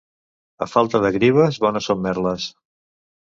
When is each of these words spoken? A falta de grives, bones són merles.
A 0.65 0.67
falta 0.75 1.01
de 1.03 1.11
grives, 1.17 1.59
bones 1.65 1.91
són 1.91 2.01
merles. 2.07 2.47